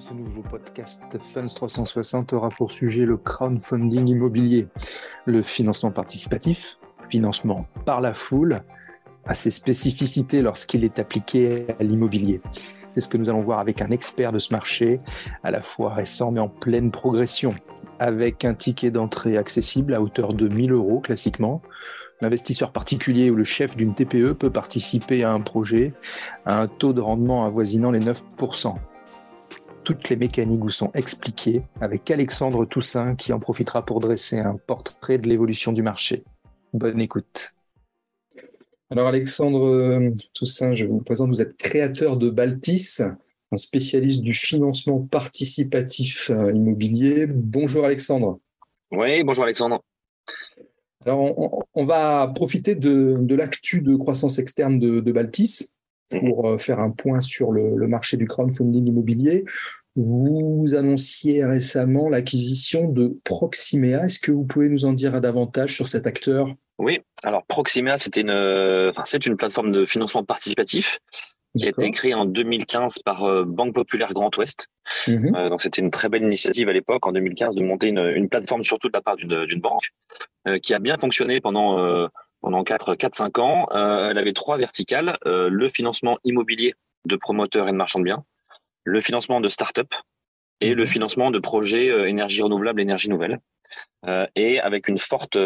[0.00, 4.66] Ce nouveau podcast Funds 360 aura pour sujet le crowdfunding immobilier,
[5.26, 6.78] le financement participatif,
[7.10, 8.60] financement par la foule,
[9.26, 12.40] à ses spécificités lorsqu'il est appliqué à l'immobilier.
[12.92, 15.00] C'est ce que nous allons voir avec un expert de ce marché,
[15.44, 17.52] à la fois récent mais en pleine progression,
[17.98, 21.60] avec un ticket d'entrée accessible à hauteur de 1000 euros classiquement.
[22.22, 25.92] L'investisseur particulier ou le chef d'une TPE peut participer à un projet
[26.46, 28.76] à un taux de rendement avoisinant les 9%
[29.84, 34.56] toutes les mécaniques vous sont expliquées avec Alexandre Toussaint qui en profitera pour dresser un
[34.56, 36.24] portrait de l'évolution du marché.
[36.72, 37.54] Bonne écoute.
[38.90, 43.00] Alors Alexandre euh, Toussaint, je vous présente, vous êtes créateur de Baltis,
[43.52, 47.26] un spécialiste du financement participatif euh, immobilier.
[47.28, 48.40] Bonjour Alexandre.
[48.90, 49.80] Oui, bonjour Alexandre.
[51.06, 55.72] Alors on, va profiter de, l'actu de croissance externe de, Baltis
[56.10, 59.44] pour euh, faire un point sur le, le marché du crowdfunding immobilier.
[60.02, 64.04] Vous annonciez récemment l'acquisition de Proximea.
[64.04, 66.48] Est-ce que vous pouvez nous en dire davantage sur cet acteur?
[66.78, 70.98] Oui, alors Proximea, c'était une, enfin, c'est une plateforme de financement participatif
[71.58, 74.68] qui a été créée en 2015 par euh, Banque Populaire Grand Ouest.
[75.06, 75.34] Mhm.
[75.34, 78.64] Euh, donc c'était une très belle initiative à l'époque, en 2015, de monter une, plateforme
[78.64, 79.90] surtout de la part d'une banque
[80.48, 82.08] euh, qui a bien fonctionné pendant
[82.40, 83.66] pendant 4-5 ans.
[83.72, 86.72] elle avait trois verticales le financement immobilier
[87.04, 88.24] de promoteurs et de marchands de biens,
[88.90, 89.88] le financement de start-up
[90.60, 90.88] et le mhm.
[90.88, 93.38] financement de projets euh, énergie renouvelable, énergie nouvelle,
[94.06, 95.38] euh, et avec une forte,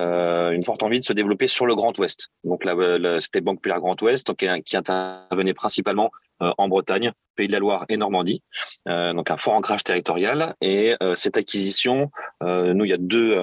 [0.00, 2.28] euh, une forte envie de se développer sur le Grand Ouest.
[2.42, 2.74] Donc là,
[3.20, 7.84] c'était Banque Populaire Grand Ouest, donc, qui intervenait principalement en Bretagne, Pays de la Loire
[7.88, 8.42] et Normandie,
[8.86, 10.54] donc un fort ancrage territorial.
[10.60, 13.36] Et cette acquisition, nous, il y a deux,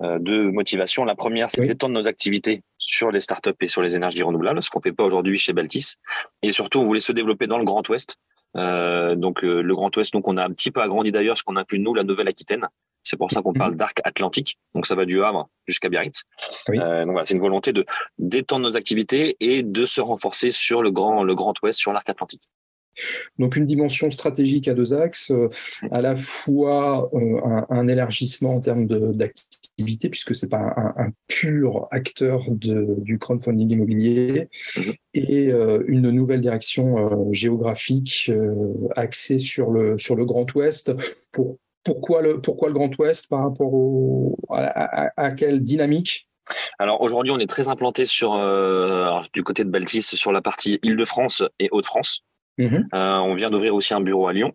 [0.00, 1.04] deux motivations.
[1.04, 4.70] La première, c'est d'étendre nos activités sur les startups et sur les énergies renouvelables, ce
[4.70, 5.96] qu'on fait pas aujourd'hui chez Baltis.
[6.42, 8.18] Et surtout, on voulait se développer dans le Grand Ouest,
[8.56, 11.42] euh, donc euh, le Grand Ouest, donc on a un petit peu agrandi d'ailleurs ce
[11.42, 12.66] qu'on appelle nous la Nouvelle-Aquitaine.
[13.04, 13.78] C'est pour ça qu'on parle mhm.
[13.78, 14.58] d'arc atlantique.
[14.74, 16.22] Donc ça va du Havre jusqu'à Biarritz.
[16.70, 17.84] Euh, donc voilà, c'est une volonté de
[18.18, 22.08] d'étendre nos activités et de se renforcer sur le grand le Grand Ouest, sur l'arc
[22.08, 22.42] atlantique.
[23.38, 25.48] Donc une dimension stratégique à deux axes, euh,
[25.90, 32.44] à la fois euh, un, élargissement en termes d'activité, puisque c'est pas un, pur acteur
[32.50, 34.92] du crowdfunding immobilier, mhm.
[35.14, 38.30] et euh, une nouvelle direction géographique
[38.96, 40.92] axée sur le, sur le Grand Ouest.
[41.32, 46.28] Pour, pourquoi, le, pourquoi le Grand Ouest par rapport au, à, quelle dynamique?
[46.78, 48.32] Alors aujourd'hui, on est très implanté sur
[49.32, 52.24] du côté de Baltis sur la partie Île-de-France et Hauts-de-France.
[52.58, 52.88] Mhm.
[52.94, 54.52] Euh, on vient d'ouvrir aussi un bureau à Lyon.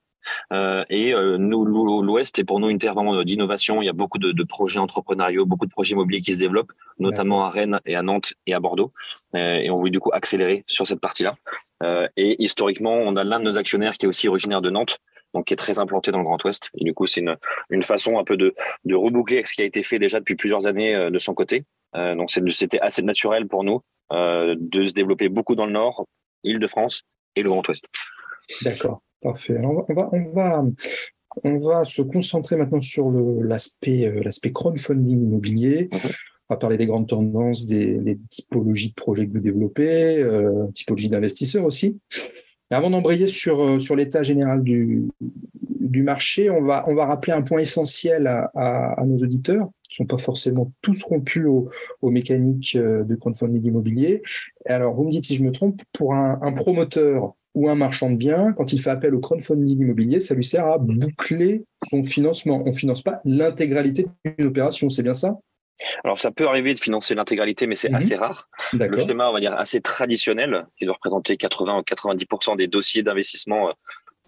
[0.51, 1.63] Euh, et euh, nous,
[2.01, 3.81] l'Ouest est pour nous une terre d'innovation.
[3.81, 7.45] Il y a beaucoup de, projets entrepreneuriaux, beaucoup de projets immobiliers qui se développent, notamment
[7.45, 8.91] à Rennes et à Nantes et à Bordeaux.
[9.33, 11.35] et on veut du coup accélérer sur cette partie-là.
[12.17, 14.97] et historiquement, on a l'un de nos actionnaires qui est aussi originaire de Nantes,
[15.33, 16.71] donc qui est très implanté dans le Grand Ouest.
[16.77, 17.23] Et du coup, c'est
[17.69, 18.53] une, façon un peu de,
[18.83, 21.63] de reboucler ce qui a été fait déjà depuis plusieurs années de son côté.
[21.93, 23.81] donc c'était assez naturel pour nous
[24.11, 26.05] de se développer beaucoup dans le Nord,
[26.43, 27.03] Île-de-France
[27.37, 27.85] et le Grand Ouest.
[28.63, 29.57] D'accord, parfait.
[29.63, 30.65] on, va, on, va,
[31.43, 35.89] on va se concentrer maintenant sur l'aspect euh, l'aspect crowdfunding immobilier.
[35.91, 36.11] Mhm.
[36.49, 41.09] On va parler des grandes tendances, des, typologies de projets que vous développez, euh, typologie
[41.09, 41.99] d'investisseurs aussi.
[42.69, 45.09] avant d'embrayer sur, euh, sur l'état général du,
[45.87, 50.01] du marché, on va, on va rappeler un point essentiel à, à, nos auditeurs, qui
[50.01, 51.69] ne sont pas forcément tous rompus aux,
[52.01, 54.21] aux, mécaniques euh, de crowdfunding immobilier.
[54.65, 58.11] Alors, vous me dites si je me trompe, pour un, un, promoteur ou un marchand
[58.11, 62.03] de biens, quand il fait appel au crowdfunding immobilier, ça lui sert à boucler son
[62.03, 62.61] financement.
[62.63, 65.37] On ne finance pas l'intégralité d'une opération, c'est bien ça?
[66.03, 67.95] Alors, ça peut arriver de financer l'intégralité, mais c'est mhm.
[67.95, 68.49] assez rare.
[68.73, 73.03] Le schéma, on va dire, assez traditionnel, qui doit représenter 80 ou 90% des dossiers
[73.03, 73.73] d'investissement euh,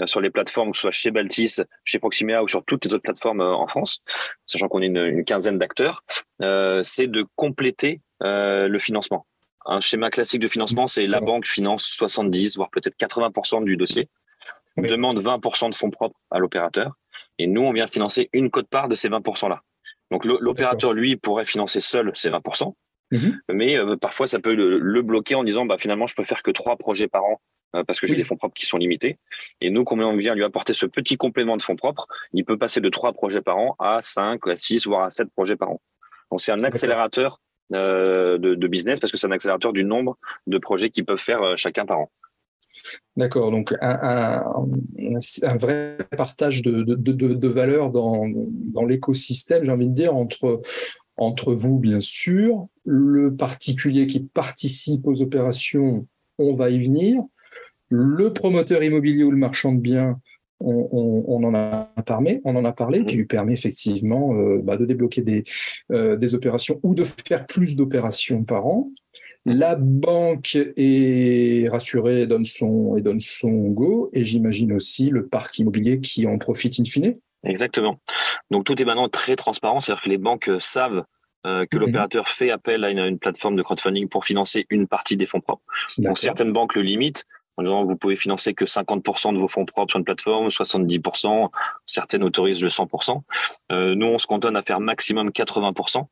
[0.08, 3.04] sur les plateformes, que ce soit chez Baltis, chez Proximea ou sur toutes les autres
[3.04, 4.02] plateformes euh, en France,
[4.46, 6.04] sachant qu'on est une, quinzaine d'acteurs,
[6.42, 9.26] euh, c'est de compléter le financement.
[9.66, 14.10] Un schéma classique de financement, c'est la banque finance 70, voire peut-être 80% du dossier,
[14.78, 16.94] demande 20% de fonds propres à l'opérateur,
[17.38, 19.62] et nous, on vient financer une cote-part de ces 20%-là.
[20.12, 22.74] Donc l'opérateur, lui, pourrait financer seul ces 20%,
[23.12, 23.42] mhm.
[23.54, 26.76] mais parfois ça peut le, bloquer en disant bah, finalement, je peux faire que trois
[26.76, 29.18] projets par an euh, parce que j'ai des fonds propres qui sont limités.
[29.62, 32.58] Et nous, comme on vient lui apporter ce petit complément de fonds propres, il peut
[32.58, 35.72] passer de trois projets par an à 5, à 6, voire à 7 projets par
[35.72, 35.82] an.
[36.32, 37.40] Donc c'est un accélérateur
[37.74, 40.18] euh, de, business parce que c'est un accélérateur du nombre
[40.48, 42.12] de projets qu'ils peuvent faire euh, chacun par an.
[43.16, 44.42] D'accord, donc un,
[45.44, 50.62] un, vrai partage de, de, de valeur dans, dans l'écosystème, j'ai envie de dire, entre,
[51.18, 56.08] entre vous, bien sûr, le particulier qui participe aux opérations,
[56.38, 57.22] on va y venir,
[57.90, 60.20] le promoteur immobilier ou le marchand de biens
[60.62, 65.22] on, en a parlé, on en a parlé, qui lui permet effectivement bah, de débloquer
[65.22, 65.46] des,
[65.90, 68.92] des opérations ou de faire plus d'opérations par an.
[69.46, 75.58] La banque est rassurée donne son, et donne son go, et j'imagine aussi le parc
[75.60, 77.18] immobilier qui en profite in fine.
[77.44, 78.00] Exactement.
[78.52, 81.04] Donc tout est maintenant très transparent, c'est-à-dire que les banques savent
[81.46, 81.86] euh, que mhm.
[81.86, 85.64] l'opérateur fait appel à une, plateforme de crowdfunding pour financer une partie des fonds propres.
[85.98, 87.26] Donc certaines banques le limitent.
[87.60, 91.50] En disant, vous pouvez financer que 50% de vos fonds propres sur une plateforme, 70%,
[91.86, 93.22] certaines autorisent le 100%.
[93.74, 96.06] Euh, nous, on se cantonne à faire maximum 80%.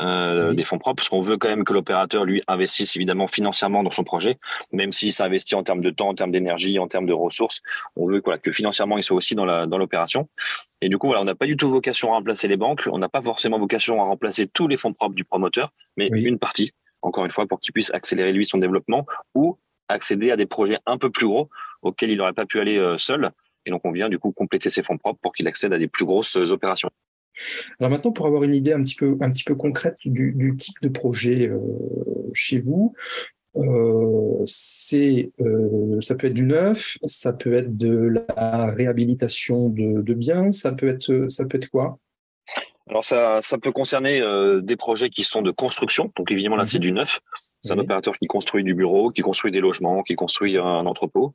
[0.00, 3.82] Euh, des fonds propres, parce qu'on veut quand même que l'opérateur, lui, investisse évidemment financièrement
[3.82, 4.38] dans son projet,
[4.72, 7.60] même s'il s'investit en termes de temps, en termes d'énergie, en termes de ressources.
[7.96, 10.20] On veut voilà, que financièrement, il soit aussi dans l'opération.
[10.20, 10.28] Dans
[10.80, 12.98] et du coup, voilà, on n'a pas du tout vocation à remplacer les banques, on
[12.98, 16.72] n'a pas forcément vocation à remplacer tous les fonds propres du promoteur, mais une partie,
[17.02, 19.04] encore une fois, pour qu'il puisse accélérer lui son développement
[19.34, 19.58] ou
[19.88, 21.48] accéder à des projets un peu plus gros
[21.82, 23.30] auxquels il n'aurait pas pu aller euh, seul.
[23.66, 25.88] Et donc, on vient du coup compléter ses fonds propres pour qu'il accède à des
[25.88, 26.90] plus grosses opérations.
[27.78, 31.60] Alors maintenant, pour avoir une idée un petit peu, concrète du, type de projet euh,
[32.32, 32.94] chez vous,
[33.56, 34.44] euh,
[34.92, 40.52] euh, ça peut être du neuf, ça peut être de la réhabilitation de, de biens,
[40.52, 41.98] ça peut être, ça peut être quoi?
[42.88, 46.12] Alors ça, ça peut concerner euh, des projets qui sont de construction.
[46.16, 46.82] Donc évidemment là c'est mhm.
[46.82, 47.20] du neuf.
[47.60, 51.34] C'est un opérateur qui construit du bureau, qui construit des logements, qui construit un entrepôt.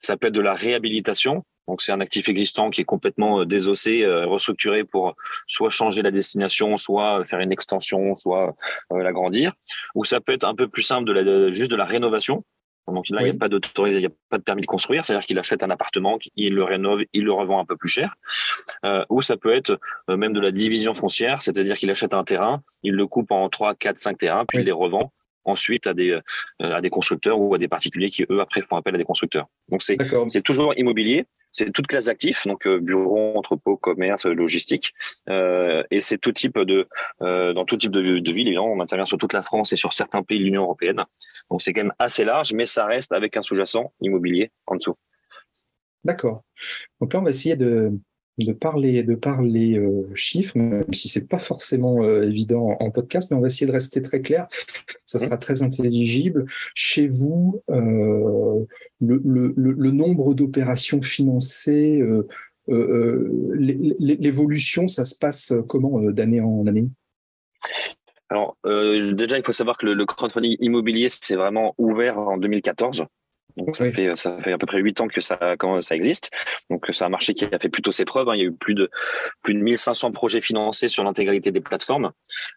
[0.00, 1.44] Ça peut être de la réhabilitation.
[1.68, 5.14] Donc c'est un actif existant qui est complètement euh, désossé, euh, restructuré pour
[5.46, 8.54] soit changer la destination, soit faire une extension, soit
[8.90, 9.52] l'agrandir.
[9.94, 12.44] Ou ça peut être un peu plus simple de la, juste de la rénovation.
[12.88, 15.04] Donc là, il n'y a pas d'autorisation, il n'y a pas de permis de construire,
[15.04, 18.16] c'est-à-dire qu'il achète un appartement, il le rénove, il le revend un peu plus cher.
[18.84, 19.78] Euh, ou ça peut être
[20.08, 23.48] euh, même de la division foncière, c'est-à-dire qu'il achète un terrain, il le coupe en
[23.48, 25.12] 3, 4, 5 terrains, puis il les revend
[25.44, 26.20] ensuite à des, euh,
[26.58, 29.46] à des constructeurs ou à des particuliers qui, eux, après, font appel à des constructeurs.
[29.68, 29.96] Donc, c'est,
[30.28, 34.92] c'est toujours immobilier, c'est toute classe d'actifs, donc euh, bureau, entrepôt, commerce, logistique,
[35.28, 36.88] euh, et c'est tout type de,
[37.22, 38.48] euh, dans tout type de, de ville.
[38.48, 41.04] Évidemment, on intervient sur toute la France et sur certains pays de l'Union européenne.
[41.50, 44.96] Donc, c'est quand même assez large, mais ça reste avec un sous-jacent immobilier en dessous.
[46.04, 46.42] D'accord.
[47.00, 47.92] Donc là, on va essayer de,
[48.44, 53.30] de parler, de parler euh, chiffres, même si c'est pas forcément euh, évident en, podcast,
[53.30, 54.46] mais on va essayer de rester très clair.
[55.04, 55.22] Ça mmh.
[55.22, 56.46] sera très intelligible.
[56.74, 58.64] Chez vous, euh,
[59.00, 62.02] le, nombre d'opérations financées,
[62.68, 66.88] l'évolution, ça se passe comment d'année en année?
[68.28, 73.04] Alors déjà, il faut savoir que le, le crowdfunding immobilier, c'est vraiment ouvert en 2014.
[73.56, 76.30] Donc ça, fait, ça fait à peu près huit ans que ça, quand ça existe.
[76.70, 78.28] Donc c'est un marché qui a fait plutôt ses preuves.
[78.28, 78.34] Hein.
[78.36, 78.90] Il y a eu plus de
[79.42, 82.12] plus de 1500 projets financés sur l'intégralité des plateformes.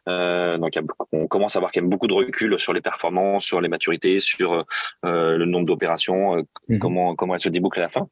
[0.07, 0.73] Euh, donc
[1.11, 4.19] on commence à avoir quand même beaucoup de recul sur les performances, sur les maturités,
[4.19, 4.65] sur
[5.05, 6.79] euh, le nombre d'opérations, euh, mhm.
[6.79, 8.07] comment comment elles se débouclent à la fin.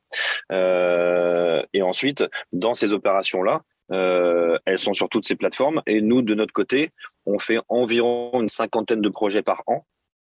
[0.52, 3.62] Euh, et ensuite, dans ces opérations là,
[3.92, 5.82] euh, elles sont sur toutes ces plateformes.
[5.86, 6.92] Et nous, de notre côté,
[7.26, 9.86] on fait environ une cinquantaine de projets par an,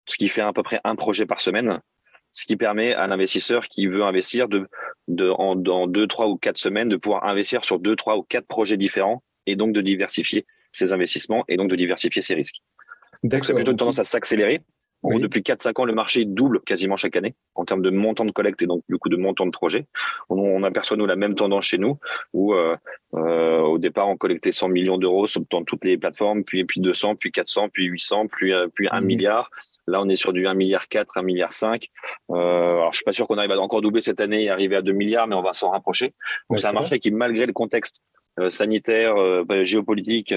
[0.07, 1.79] ce qui fait à peu près un projet par semaine
[2.35, 4.67] ce qui permet à l'investisseur qui veut investir de,
[5.07, 8.23] de en, dans deux, trois ou quatre semaines de pouvoir investir sur deux, trois ou
[8.23, 12.57] quatre projets différents et donc de diversifier ses investissements et donc de diversifier ses risques.
[13.23, 14.61] Donc, ça a plutôt une tendance à s'accélérer.
[15.03, 18.61] Depuis 4-5 ans, le marché double quasiment chaque année en termes de montant de collecte
[18.61, 19.85] et donc du coup de montant de projet.
[20.29, 21.99] On, aperçoit nous la même tendance chez nous
[22.33, 22.75] où euh,
[23.13, 27.15] euh, au départ on collectait 100 millions d'euros dans toutes les plateformes, puis puis 200,
[27.17, 29.05] puis 400, puis 800, puis euh, puis 1 mmh.
[29.05, 29.49] milliard.
[29.87, 31.87] Là on est sur du 1 milliard 4, 1 milliard 5.
[32.31, 34.75] Euh, alors je suis pas sûr qu'on arrive à encore doubler cette année et arriver
[34.75, 36.13] à 2 milliards, mais on va s'en rapprocher.
[36.49, 38.01] Donc c'est un marché qui malgré le contexte
[38.39, 39.15] euh, sanitaire,
[39.63, 40.33] géopolitique,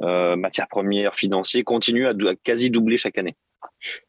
[0.00, 3.36] matières premières, financier, continue à, à quasi doubler chaque année.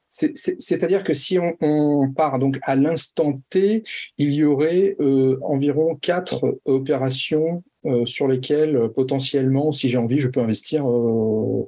[0.08, 3.84] C'est-à-dire que si on, part donc à l'instant T,
[4.18, 10.20] il y aurait euh, environ quatre opérations euh, sur lesquelles euh, potentiellement, si j'ai envie,
[10.20, 10.86] je peux investir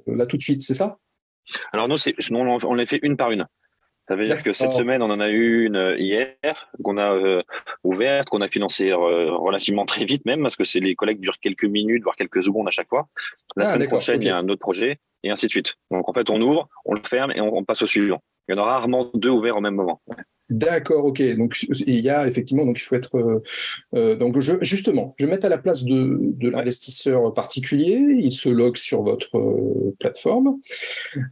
[0.08, 0.62] là tout de suite.
[0.62, 0.98] C'est ça?
[1.74, 1.98] Alors nous,
[2.32, 3.46] on, on les fait une par une.
[4.10, 7.44] Ça veut dire que cette semaine, on en a eu une hier, qu'on a
[7.84, 11.66] ouverte, qu'on a financée relativement très vite même, parce que c'est les collectes durent quelques
[11.66, 13.08] minutes, voire quelques secondes à chaque fois.
[13.56, 15.76] La ah, semaine prochaine, il y a un autre projet, et ainsi de suite.
[15.92, 18.24] Donc en fait, on ouvre, on le ferme et on passe au suivant.
[18.48, 20.02] Il y en a rarement deux ouverts au même moment.
[20.50, 21.22] D'accord, ok.
[21.38, 23.16] Donc il y a effectivement, donc il faut être.
[23.18, 23.44] Euh,
[23.94, 28.00] euh, donc je, justement, je vais mettre à la place de, de l'investisseur particulier.
[28.20, 30.58] Il se logue sur votre euh, plateforme,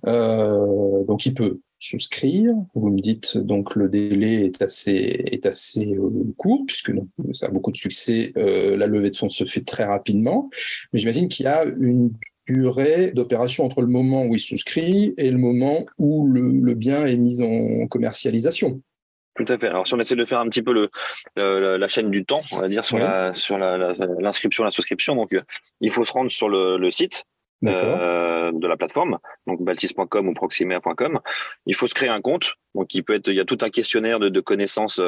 [0.04, 2.54] donc il peut souscrire.
[2.74, 5.96] Vous me dites donc le délai est assez est assez
[6.38, 6.92] court puisque
[7.34, 8.32] ça a beaucoup de succès.
[8.36, 10.50] la levée de fonds se fait très rapidement,
[10.92, 12.12] mais j'imagine qu'il y a une
[12.48, 17.18] durée d'opération entre le moment où il souscrit et le moment où le, bien est
[17.18, 18.82] mis en commercialisation.
[19.36, 19.68] Tout à fait.
[19.68, 22.58] Alors, si on essaie de faire un petit peu le, la chaîne du temps, on
[22.58, 25.42] va dire, sur la sur l'inscription, la, souscription, donc euh,
[25.80, 27.24] il faut se rendre sur le, le site
[27.66, 31.20] euh, de la plateforme, donc baltis.com ou proximea.com.
[31.66, 32.54] Il faut se créer un compte.
[32.76, 35.02] Donc, il peut être, il y a tout un questionnaire de, de connaissances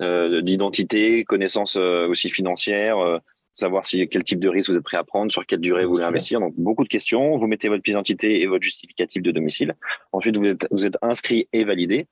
[0.00, 3.20] euh, d'identité, connaissances aussi financières,
[3.54, 5.94] savoir si quel type de risque vous êtes prêt à prendre, sur quelle durée vous
[5.94, 6.40] voulez investir.
[6.40, 7.38] Donc beaucoup de questions.
[7.38, 9.74] Vous mettez votre pièce d'identité et votre justificatif de domicile.
[10.12, 12.06] Ensuite, vous êtes, vous êtes inscrit et validé.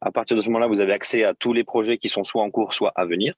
[0.00, 2.42] À partir de ce moment-là, vous avez accès à tous les projets qui sont soit
[2.42, 3.34] en cours, soit à venir.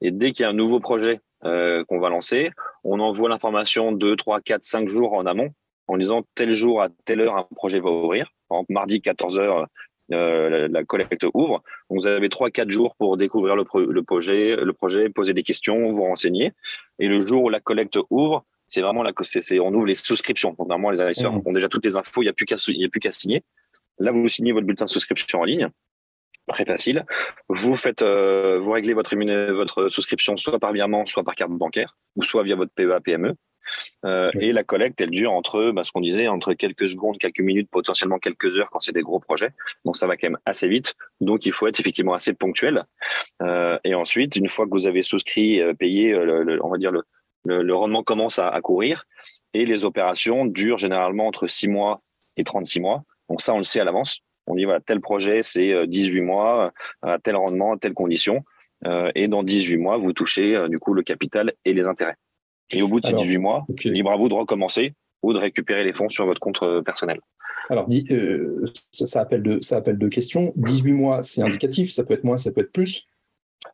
[0.00, 2.50] Et dès qu'il y a un nouveau projet euh, qu'on va lancer,
[2.84, 5.50] on envoie l'information 2, 3, 4, 5 jours en amont
[5.88, 8.30] en disant tel jour à telle heure un projet va ouvrir.
[8.48, 9.66] Par exemple, mardi 14 heures,
[10.12, 11.62] euh, la, collecte ouvre.
[11.88, 16.02] Donc, vous avez 3-4 jours pour découvrir le, projet, le projet, poser des questions, vous
[16.02, 16.52] renseigner.
[16.98, 19.94] Et le jour où la collecte ouvre, c'est vraiment là que c'est, on ouvre les
[19.94, 20.50] souscriptions.
[20.50, 21.42] Donc, normalement, les investisseurs mmh.
[21.44, 23.12] ont déjà toutes les infos, il n'y a plus qu'à, il y a plus qu'à
[23.12, 23.42] signer.
[23.98, 25.68] Là, vous signez votre bulletin de souscription en ligne
[26.48, 27.04] très facile.
[27.48, 29.14] Vous faites, euh, vous réglez votre,
[29.52, 33.34] votre souscription soit par virement, soit par carte bancaire, ou soit via votre PEA PME.
[34.04, 37.40] Euh, et la collecte, elle dure entre, bah, ce qu'on disait, entre quelques secondes, quelques
[37.40, 39.50] minutes, potentiellement quelques heures quand c'est des gros projets.
[39.84, 40.94] Donc ça va quand même assez vite.
[41.20, 42.84] Donc il faut être effectivement assez ponctuel.
[43.40, 47.02] Euh, et ensuite, une fois que vous avez souscrit, payé, on va dire le,
[47.44, 49.04] le, rendement commence à, à, courir.
[49.54, 52.02] Et les opérations durent généralement entre 6 mois
[52.36, 53.04] et 36 mois.
[53.28, 54.22] Donc ça, on le sait à l'avance.
[54.46, 56.72] On dit voilà, tel projet, c'est 18 euh, mois,
[57.02, 58.44] à tel rendement, à telle condition.
[58.86, 62.16] Euh, et dans 18 mois, vous touchez euh, du coup le capital et les intérêts.
[62.72, 65.84] Et au bout de ces 18 mois, libre à vous de recommencer ou de récupérer
[65.84, 67.20] les fonds sur votre compte personnel.
[67.68, 67.86] Alors,
[68.92, 70.52] ça, appelle deux, ça appelle deux questions.
[70.56, 73.06] 18 mois, c'est indicatif, ça peut être moins, ça peut être plus.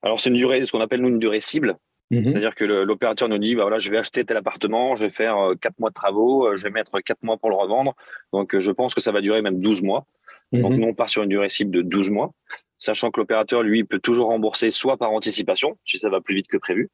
[0.03, 1.77] Alors, c'est une durée, ce qu'on appelle nous une durée cible.
[2.11, 2.25] Mhm.
[2.25, 5.53] C'est-à-dire que l'opérateur nous dit, bah voilà, je vais acheter tel appartement, je vais faire
[5.61, 7.95] quatre mois de travaux, je vais mettre quatre mois pour le revendre.
[8.33, 10.07] Donc, je pense que ça va durer même 12 mois.
[10.53, 10.81] Donc, mhm.
[10.81, 12.33] nous, on part sur une durée cible de 12 mois,
[12.79, 16.49] sachant que l'opérateur, lui, peut toujours rembourser soit par anticipation, si ça va plus vite
[16.49, 16.89] que prévu,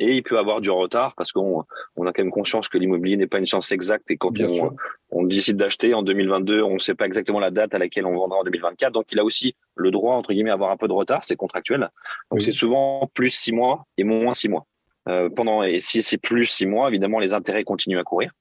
[0.00, 1.64] et il peut avoir du retard parce qu'on
[1.96, 4.74] on a quand même conscience que l'immobilier n'est pas une science exacte et quand on,
[5.10, 8.16] on, décide d'acheter en 2022, on ne sait pas exactement la date à laquelle on
[8.16, 8.92] vendra en 2024.
[8.92, 11.36] Donc, il a aussi le droit, entre guillemets, à avoir un peu de retard, c'est
[11.36, 11.90] contractuel.
[12.30, 14.66] Donc, c'est souvent plus six mois et moins six mois.
[15.08, 18.32] Euh, pendant, et si c'est plus six mois, évidemment, les intérêts continuent à courir.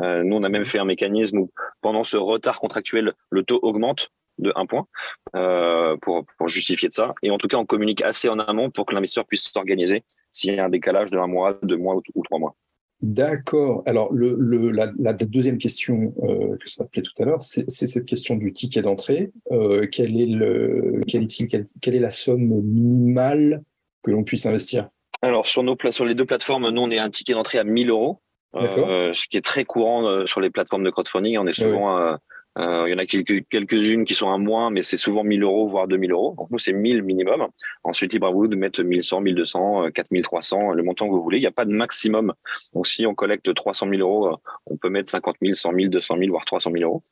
[0.00, 1.50] Euh, nous, on a même fait un mécanisme où,
[1.80, 4.86] pendant ce retard contractuel, le taux augmente de un point
[5.34, 7.14] euh, pour, pour, justifier de ça.
[7.22, 10.54] Et en tout cas, on communique assez en amont pour que l'investisseur puisse s'organiser s'il
[10.54, 12.54] y a un décalage de un mois, deux mois ou, trois mois.
[13.00, 13.82] D'accord.
[13.86, 18.06] Alors, le, le, la, deuxième question euh, que ça appelait tout à l'heure, c'est cette
[18.06, 19.30] question du ticket d'entrée.
[19.52, 23.62] Euh, quel est le, quel est, quelle est la somme minimale
[24.02, 24.88] que l'on puisse investir?
[25.22, 27.90] Alors, sur, nos, sur les deux plateformes, nous, on est un ticket d'entrée à 1000
[27.90, 28.20] euros.
[28.54, 31.38] Euh, ce qui est très courant euh, sur les plateformes de crowdfunding.
[31.38, 32.16] On est souvent, euh,
[32.58, 35.66] il y en a quelques, quelques-unes qui sont à moins, mais c'est souvent 1000 euros,
[35.66, 36.34] voire 2000 euros.
[36.36, 37.46] Donc nous, c'est 1000 minimum.
[37.84, 41.38] Ensuite, libre à vous de mettre 1100, 1200, 4300, le montant que vous voulez.
[41.38, 42.32] Il n'y a pas de maximum.
[42.74, 46.16] Donc si on collecte 300 000 euros, on peut mettre 50 000, 100 000, 200
[46.18, 47.02] 000, voire 300 000 euros.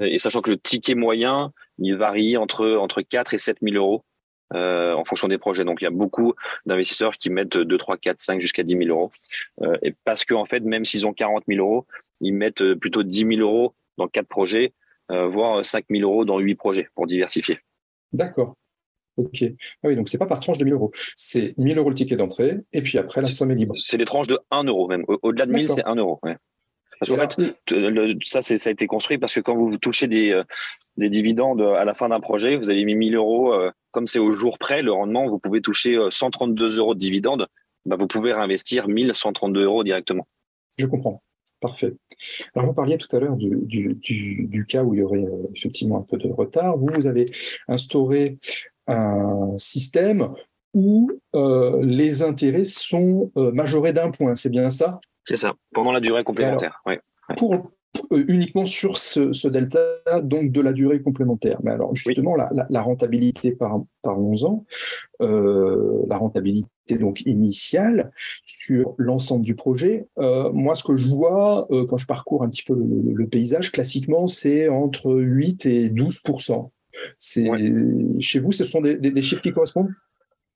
[0.00, 4.04] et sachant que le ticket moyen, il varie entre, entre 4 et 7 000 euros
[4.54, 5.64] euh, en fonction des projets.
[5.64, 6.34] Donc il y a beaucoup
[6.66, 9.10] d'investisseurs qui mettent 2, 3, 4, 5 jusqu'à 10 000 euros.
[9.62, 11.86] Euh, et parce qu'en en fait, même s'ils ont 40 000 euros,
[12.20, 14.72] ils mettent euh, plutôt 10 000 euros dans 4 projets,
[15.08, 17.58] voire 5 000 euros dans 8 projets pour diversifier.
[18.12, 18.54] D'accord.
[19.16, 19.44] Ok.
[19.82, 20.90] Ah oui, donc c'est pas par tranche de 1000 euros.
[21.14, 23.74] C'est 1000 euros le ticket d'entrée, et puis après, la somme est libre.
[23.76, 25.04] C'est des tranches de 1 euro même.
[25.06, 26.20] Au-delà de 1000, c'est 1 euro.
[26.98, 30.44] Parce qu'en fait, ça, ça a été construit parce que quand vous touchez des, euh,
[30.96, 34.20] des dividendes à la fin d'un projet, vous avez mis 1000 euros, euh, comme c'est
[34.20, 37.48] au jour près, le rendement, vous pouvez toucher 132 euh, euros de dividendes,
[37.86, 40.28] bah, vous pouvez réinvestir 1132 euros directement.
[40.78, 41.24] Je comprends.
[41.62, 41.94] Parfait.
[42.54, 45.98] Alors, vous parliez tout à l'heure du, du, du, cas où il y aurait effectivement
[45.98, 46.76] un peu de retard.
[46.76, 47.24] Vous, vous avez
[47.68, 48.38] instauré
[48.86, 50.34] un système
[50.74, 54.34] où les intérêts sont majorés d'un point.
[54.34, 55.00] C'est bien ça?
[55.24, 56.82] C'est ça, pendant la durée complémentaire.
[57.36, 57.58] Pour, euh,
[58.10, 59.80] uniquement sur ce, delta,
[60.22, 61.58] donc de la durée complémentaire.
[61.62, 64.64] Mais alors justement, la, rentabilité, par, parlons-en,
[65.20, 66.68] euh, la rentabilité
[66.98, 68.12] donc initiale
[68.46, 70.06] sur l'ensemble du projet.
[70.18, 74.26] Euh, moi, ce que je vois quand je parcours un petit peu le, paysage, classiquement,
[74.26, 76.22] c'est entre 8 et 12
[77.16, 77.48] c'est
[78.20, 79.90] Chez vous, ce sont des chiffres qui correspondent?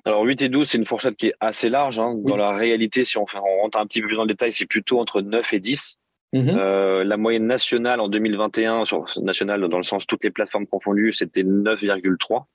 [0.07, 1.99] Alors 8 et 12, c'est une fourchette qui est assez large.
[1.99, 2.15] Hein.
[2.25, 5.01] Dans la réalité, si on, rentre un petit peu plus dans le détail, c'est plutôt
[5.01, 5.99] entre 9 et 10.
[6.37, 6.57] Mhm.
[6.59, 11.13] Euh, la moyenne nationale en 2021, sur nationale dans le sens toutes les plateformes confondues,
[11.13, 12.47] c'était 9,3.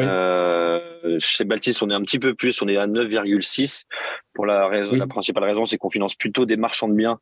[0.00, 3.86] Euh, chez Baltis, on est un petit peu plus, on est à 9,6.
[4.32, 7.20] Pour la raison, la principale raison, c'est qu'on finance plutôt des marchands de biens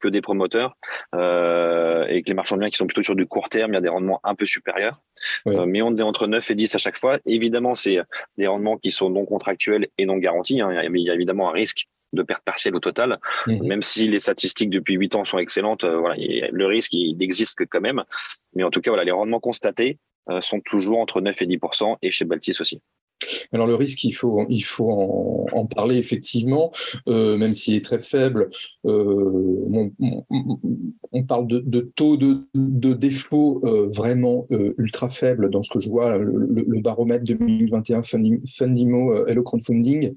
[0.00, 0.76] que des promoteurs
[1.14, 3.74] euh, et que les marchands de biens qui sont plutôt sur du court terme, il
[3.74, 5.00] y a des rendements un peu supérieurs.
[5.46, 7.18] Euh, mais on est entre 9 et 10 à chaque fois.
[7.26, 7.98] Évidemment, c'est
[8.36, 10.60] des rendements qui sont non contractuels et non garantis.
[10.60, 10.70] Hein.
[10.72, 13.66] Il y a évidemment un risque de perte partielle au total, mhm.
[13.66, 15.84] même si les statistiques depuis 8 ans sont excellentes.
[15.84, 18.02] Euh, voilà, le risque, il existe quand même.
[18.54, 19.98] Mais en tout cas, voilà, les rendements constatés
[20.40, 22.80] sont toujours entre 9 et 10% et chez Baltis aussi.
[23.52, 26.72] Alors le risque, il faut, il faut en, parler effectivement,
[27.08, 28.50] euh, même s'il est très faible.
[28.84, 29.90] Euh,
[31.12, 34.46] on, parle de, taux de, défaut euh, vraiment
[34.78, 40.14] ultra faible dans ce que je vois, le, baromètre 2021 Fundimo Hello Crowdfunding,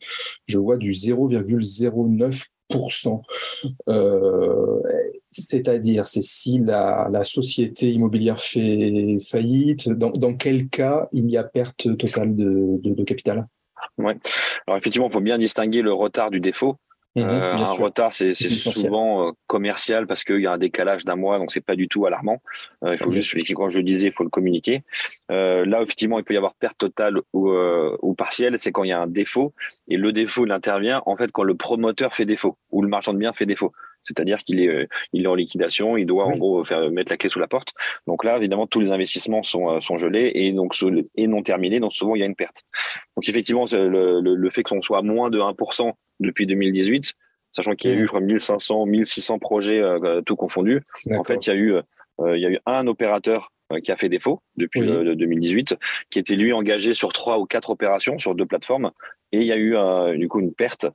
[0.47, 2.47] je vois du 0,09
[3.87, 4.81] euh,
[5.49, 11.97] c'est-à-dire, c'est si la, société immobilière fait faillite, dans, quel cas il y a perte
[11.97, 13.47] totale de, capital?
[13.97, 14.15] Ouais.
[14.65, 16.77] Alors effectivement, il faut bien distinguer le retard du défaut.
[17.15, 21.15] Mhm, euh, un retard, c'est souvent euh, commercial parce qu'il y a un décalage d'un
[21.15, 22.41] mois, donc c'est pas du tout alarmant.
[22.85, 24.83] il faut juste, comme je le disais, il faut le communiquer.
[25.29, 27.51] là, effectivement, il peut y avoir perte totale ou,
[28.01, 29.53] ou partielle, c'est quand il y a un défaut.
[29.87, 33.13] Et le défaut, il intervient en fait quand le promoteur fait défaut ou le marchand
[33.13, 33.71] de biens fait défaut.
[34.07, 37.17] C'est-à-dire qu'il est, euh, il est en liquidation, il doit en gros faire mettre la
[37.17, 37.73] clé sous la porte.
[38.07, 40.75] Donc là, évidemment, tous les investissements sont, euh, sont gelés et donc
[41.15, 41.79] et non terminés.
[41.79, 42.63] Donc souvent, il y a une perte.
[43.15, 47.13] Donc effectivement, le, le, fait qu'on soit à moins de 1% depuis 2018,
[47.51, 50.81] sachant qu'il y a eu, je crois, 1500, 1600 projets euh, tout confondus.
[51.11, 51.75] En fait, il y a eu,
[52.19, 53.51] il y a eu un opérateur
[53.83, 55.75] qui a fait défaut depuis 2018,
[56.09, 58.91] qui était lui engagé sur trois ou quatre opérations sur deux plateformes,
[59.33, 59.75] et il y a eu
[60.17, 60.87] du coup une perte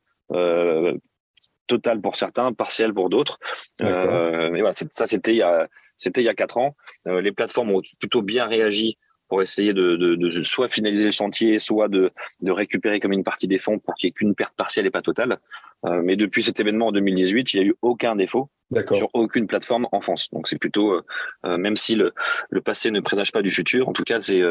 [1.72, 3.38] total pour certains, partiel pour d'autres.
[3.82, 6.76] Euh, mais voilà, ça c'était il y a c'était il y a quatre ans.
[7.06, 8.98] Euh, les plateformes ont plutôt bien réagi
[9.28, 12.12] pour essayer de, soit finaliser le chantier, soit de,
[12.46, 15.00] récupérer comme une partie des fonds pour qu'il n'y ait qu'une perte partielle et pas
[15.00, 15.38] totale.
[15.86, 18.50] Euh, mais depuis cet événement en 2018, il n'y a eu aucun défaut
[18.92, 20.28] sur aucune plateforme en France.
[20.32, 21.00] Donc c'est plutôt,
[21.44, 22.12] même si le,
[22.50, 24.42] le, passé ne présage pas du futur, en tout cas c'est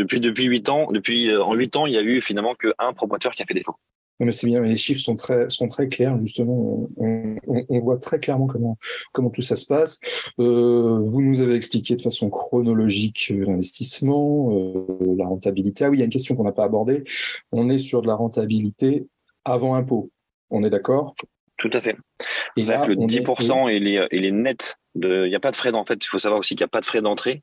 [0.00, 3.32] depuis depuis huit ans, depuis en huit ans, il y a eu finalement qu'un promoteur
[3.32, 3.76] qui a fait défaut
[4.24, 6.88] mais c'est bien, les chiffres sont très, sont très clairs, justement.
[6.96, 8.78] On, voit très clairement comment,
[9.12, 10.00] comment tout ça se passe.
[10.38, 15.84] Euh, vous nous avez expliqué de façon chronologique euh, l'investissement, euh, la rentabilité.
[15.84, 17.04] Ah oui, il y a une question qu'on n'a pas abordée.
[17.52, 19.06] On est sur de la rentabilité
[19.44, 20.10] avant impôt.
[20.50, 21.14] On est d'accord?
[21.58, 21.96] Tout à fait.
[22.56, 23.76] Et là, le 10% est...
[23.76, 24.76] il, est, il est net.
[24.94, 25.72] Il n'y a pas de frais.
[25.72, 27.42] En fait, il faut savoir aussi qu'il n'y a pas de frais d'entrée.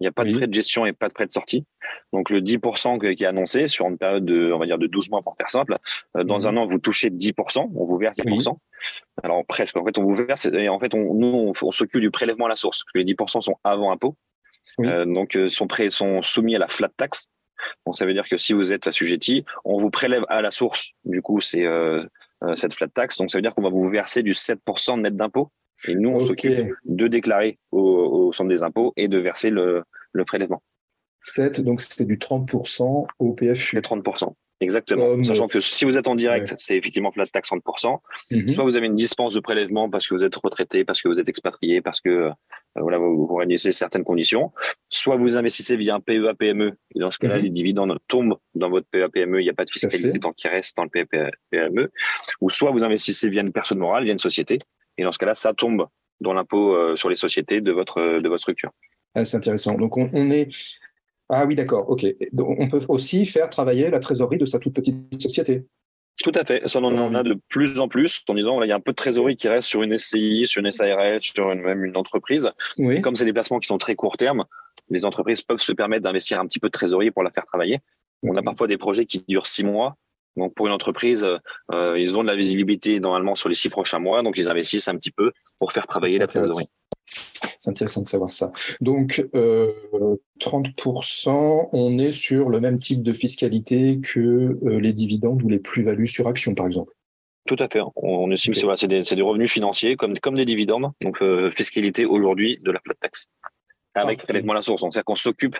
[0.00, 1.64] Il n'y a pas de frais de gestion et pas de frais de sortie.
[2.12, 5.10] Donc le 10% qui est annoncé sur une période de, on va dire, de 12
[5.10, 5.78] mois pour faire simple,
[6.16, 6.46] euh, dans mhm.
[6.46, 8.56] un an, vous touchez 10%, on vous verse 10%.
[9.22, 12.10] Alors presque, en fait, on vous verse, et en fait, on, nous, on, s'occupe du
[12.10, 12.82] prélèvement à la source.
[12.94, 14.16] Les 10% sont avant impôt.
[14.80, 17.28] Euh, donc euh, sont, prêts, sont soumis à la flat tax.
[17.86, 20.90] Donc ça veut dire que si vous êtes assujetti, on vous prélève à la source.
[21.04, 21.66] Du coup, c'est
[22.56, 23.16] cette flat tax.
[23.16, 25.50] Donc ça veut dire qu'on va vous verser du 7% net d'impôt
[25.88, 29.84] et nous, on s'occupe de déclarer au, centre des impôts et de verser le,
[30.26, 30.62] prélèvement.
[31.22, 33.76] 7, donc c'est du 30% au PFU.
[33.76, 34.34] Le 30%.
[34.60, 35.22] Exactement.
[35.24, 37.98] Sachant que si vous êtes en direct, c'est effectivement flat tax 30%.
[38.30, 38.48] Mhm.
[38.48, 41.18] Soit vous avez une dispense de prélèvement parce que vous êtes retraité, parce que vous
[41.20, 42.30] êtes expatrié, parce que euh,
[42.76, 44.52] voilà, vous, vous réunissez certaines conditions.
[44.88, 46.72] Soit vous investissez via un PEA PME.
[46.94, 47.44] Et dans ce cas-là, mhm.
[47.44, 49.40] les dividendes tombent dans votre PEA PME.
[49.40, 51.90] Il n'y a pas de fiscalité tant qu'il reste dans le PEA PME.
[52.40, 54.58] Ou soit vous investissez via une personne morale, via une société.
[54.98, 55.86] Et dans ce cas-là, ça tombe
[56.20, 58.70] dans l'impôt euh, sur les sociétés de votre, de votre structure.
[59.14, 59.74] Ah, c'est intéressant.
[59.74, 60.48] Donc, on, est.
[61.28, 62.06] Ah oui, d'accord, ok.
[62.32, 65.64] Donc, on peut aussi faire travailler la trésorerie de sa toute petite société.
[66.22, 66.66] Tout à fait.
[66.68, 68.92] Ça, on en a de plus en plus en disant il y a un peu
[68.92, 72.48] de trésorerie qui reste sur une SCI, sur une SARL, sur une, même une entreprise.
[72.78, 73.00] Oui.
[73.00, 74.44] comme c'est des placements qui sont très court terme,
[74.90, 77.80] les entreprises peuvent se permettre d'investir un petit peu de trésorerie pour la faire travailler.
[78.22, 79.96] On a parfois des projets qui durent six mois
[80.36, 81.24] donc pour une entreprise,
[81.72, 84.88] euh, ils ont de la visibilité normalement sur les six prochains mois, donc ils investissent
[84.88, 86.68] un petit peu pour faire travailler la trésorerie.
[87.58, 88.52] C'est intéressant de savoir ça.
[88.80, 89.26] Donc,
[90.40, 95.48] 30%, euh, on est sur le même type de fiscalité que euh, les dividendes ou
[95.48, 96.92] les plus-values sur actions, par exemple.
[97.46, 97.80] Tout à fait.
[97.96, 100.90] On, estime que c'est des, revenus financiers comme, comme des dividendes.
[101.02, 103.28] Donc, fiscalité aujourd'hui de la plate taxe
[103.94, 104.82] avec prélèvement à la source.
[104.82, 105.56] C'est-à-dire qu'on s'occupe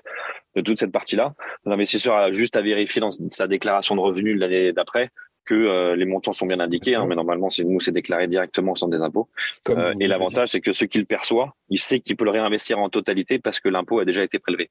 [0.55, 1.35] de toute cette partie-là.
[1.65, 5.11] L'investisseur a juste à vérifier dans sa déclaration de revenus l'année d'après
[5.45, 8.75] que euh, les montants sont bien indiqués, hein, mais normalement, c'est nous, c'est déclaré directement
[8.75, 9.29] sans des impôts.
[9.69, 12.89] Euh, et l'avantage, c'est que ce qu'il perçoit, il sait qu'il peut le réinvestir en
[12.89, 14.71] totalité parce que l'impôt a déjà été prélevé.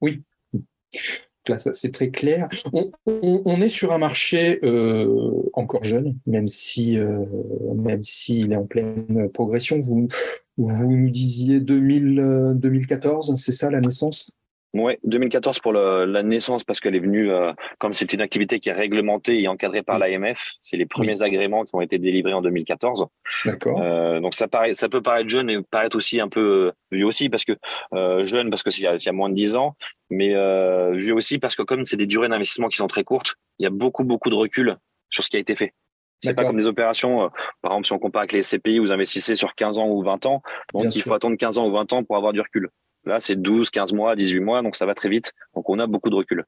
[0.00, 0.22] Oui.
[1.48, 2.48] Là, c'est très clair.
[3.04, 6.98] On, est sur un marché euh, encore jeune, même si,
[7.76, 9.78] même s'il est en pleine progression.
[9.78, 10.08] Vous,
[10.58, 14.36] vous nous disiez 2000, 2014, c'est ça la naissance?
[14.74, 18.68] Ouais, 2014 pour la naissance parce qu'elle est venue, euh, comme c'est une activité qui
[18.68, 22.42] est réglementée et encadrée par l'AMF, c'est les premiers agréments qui ont été délivrés en
[22.42, 23.06] 2014.
[23.46, 23.80] D'accord.
[23.82, 27.06] Euh, donc ça paraît, ça peut paraître jeune et paraître aussi un peu euh, vieux
[27.06, 27.54] aussi parce que
[28.24, 29.76] jeune parce que c'est il y a moins de 10 ans,
[30.10, 30.28] mais
[30.94, 33.66] vieux aussi parce que comme c'est des durées d'investissement qui sont très courtes, il y
[33.66, 34.76] a beaucoup beaucoup de recul
[35.08, 35.72] sur ce qui a été fait.
[36.20, 37.30] C'est pas comme des opérations,
[37.62, 40.26] par exemple, si on compare avec les CPI, vous investissez sur 15 ans ou 20
[40.26, 42.70] ans, donc il faut attendre 15 ans ou 20 ans pour avoir du recul.
[43.04, 45.32] Là, c'est 12, 15 mois, 18 mois, donc ça va très vite.
[45.54, 46.44] Donc on a beaucoup de recul.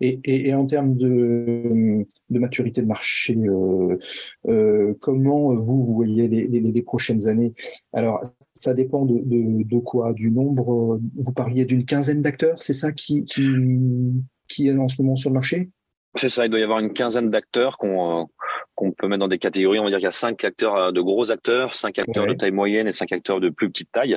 [0.00, 3.98] Et, en termes de, maturité de marché, euh,
[4.48, 7.52] euh, comment vous, vous voyez les, prochaines années?
[7.92, 8.22] Alors,
[8.54, 10.14] ça dépend de, quoi?
[10.14, 10.98] Du nombre?
[11.16, 13.46] Vous parliez d'une quinzaine d'acteurs, c'est ça qui, qui,
[14.48, 15.70] qui est en ce moment sur le marché?
[16.14, 18.28] C'est ça, il doit y avoir une quinzaine d'acteurs qu'on
[18.78, 19.80] qu'on peut mettre dans des catégories.
[19.80, 22.34] On va dire qu'il y a cinq acteurs euh, de gros acteurs, cinq acteurs de
[22.34, 24.16] taille moyenne et cinq acteurs de plus petite taille.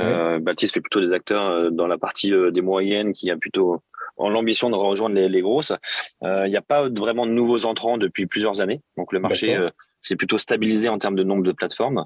[0.00, 3.82] Euh, Baptiste fait plutôt des acteurs euh, dans la partie des moyennes qui a plutôt
[4.16, 5.74] en l'ambition de rejoindre les, grosses.
[6.22, 8.80] Il n'y a pas vraiment de nouveaux entrants depuis plusieurs années.
[8.96, 9.56] Donc le marché
[10.00, 12.04] s'est plutôt stabilisé en termes de nombre de plateformes.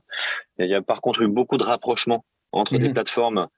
[0.58, 2.92] Il y a par contre eu beaucoup de rapprochements entre des mhm.
[2.92, 3.48] plateformes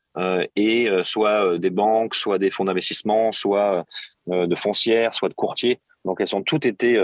[0.55, 3.85] et soit des banques, soit des fonds d'investissement, soit
[4.29, 5.81] de foncières, soit de courtiers.
[6.05, 6.97] Donc elles ont toutes été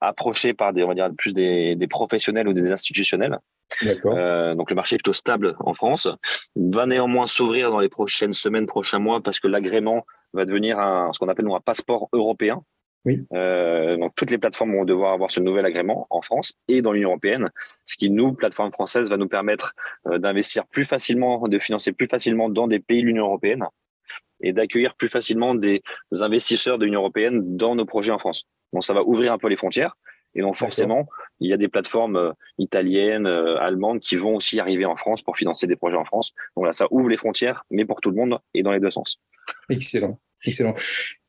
[0.00, 3.38] approché par des, on va dire, plus des, professionnels ou des institutionnels.
[3.84, 6.08] Euh, donc le marché est plutôt stable en France.
[6.54, 11.12] Va néanmoins s'ouvrir dans les prochaines semaines, prochains mois, parce que l'agrément va devenir un,
[11.12, 12.62] ce qu'on appelle un passeport européen.
[13.04, 13.24] Oui.
[13.32, 16.90] Euh, donc toutes les plateformes vont devoir avoir ce nouvel agrément en France et dans
[16.90, 17.50] l'Union européenne,
[17.84, 19.74] ce qui nous, plateforme française, va nous permettre
[20.08, 23.64] euh, d'investir plus facilement, de financer plus facilement dans des pays de l'Union européenne
[24.40, 25.82] et d'accueillir plus facilement des
[26.20, 28.48] investisseurs de l'Union européenne dans nos projets en France.
[28.72, 29.96] Donc ça va ouvrir un peu les frontières.
[30.34, 31.06] Et donc forcément,
[31.40, 35.22] il y a des plateformes euh, italiennes, euh, allemandes qui vont aussi arriver en France
[35.22, 36.34] pour financer des projets en France.
[36.56, 38.90] Donc là, ça ouvre les frontières, mais pour tout le monde et dans les deux
[38.90, 39.18] sens.
[39.70, 40.18] Excellent.
[40.44, 40.74] Excellent.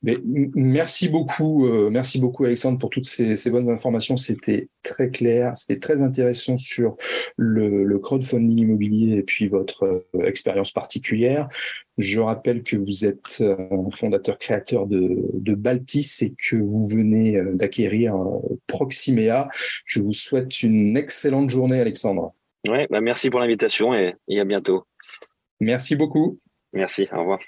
[0.04, 4.16] Mais merci beaucoup, euh, merci beaucoup Alexandre pour toutes ces, bonnes informations.
[4.16, 6.98] C'était très clair, c'était très intéressant sur
[7.36, 11.48] le, crowdfunding immobilier et puis votre euh, expérience particulière.
[11.98, 13.56] Je rappelle que vous êtes euh,
[13.96, 18.16] fondateur créateur de, de, Baltis et que vous venez d'acquérir
[18.68, 19.50] Proximea.
[19.86, 22.34] Je vous souhaite une excellente journée, Alexandre.
[22.68, 24.86] Ouais, bah merci pour l'invitation et à bientôt.
[25.60, 26.40] Merci beaucoup.
[26.74, 27.40] Merci, au revoir.